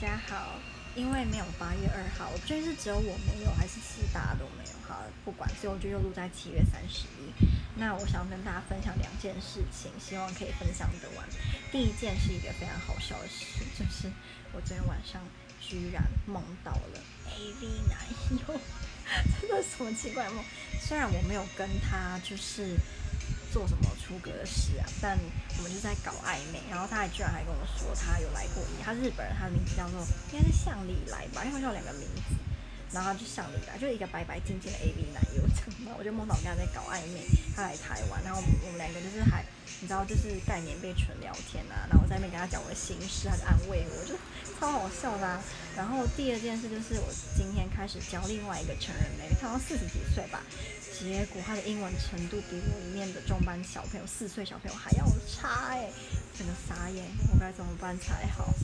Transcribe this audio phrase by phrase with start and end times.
[0.00, 0.58] 大家好。
[0.94, 4.72] 因为没有八月二号，我觉得是只有我没有，还是四大都没有？
[4.86, 7.32] 好，不管，所以我就又录在七月三十一。
[7.76, 11.26] 那我想跟大家分享两件事情，希望可以分享得完。
[11.70, 14.10] 第一件是一个非常好笑的事，就是
[14.52, 15.22] 我昨天晚上
[15.60, 17.00] 居然梦到了
[17.30, 17.98] AV 男
[18.38, 18.60] 友，
[19.40, 20.44] 这个什么奇怪梦？
[20.80, 22.76] 虽然我没有跟他就是。
[23.52, 23.84] 做什么
[24.22, 24.86] 格的事啊？
[25.02, 25.18] 但
[25.58, 30.00] 我们就在搞暧昧，然后他还居然还跟我说他有来过，他日本人，他的名字叫做
[30.32, 32.34] 应该是向里来吧，因为他叫两个名字，
[32.92, 35.42] 然后他就向里来，就一个白白净净的 AV 男优，
[35.84, 39.44] 然后我就梦到我跟他在搞暧昧，他来台湾，然后我们两个就是还
[39.80, 44.14] 你知道就是概念被纯聊天啊，然后我在那边跟他讲我的心事，他就安慰我，就
[44.62, 45.42] 超好笑的啊。
[45.76, 50.40] 然后第二件事就是我今天开始教另外一个成人妹妹，他好像四十几岁吧。
[51.00, 55.92] 结果他的英文程度比我里面的中班小朋友四岁小朋友还要差哎、欸，
[56.38, 58.54] 整个傻眼，我该怎么办才好？